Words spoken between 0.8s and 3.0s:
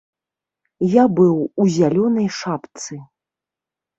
Я быў у зялёнай шапцы.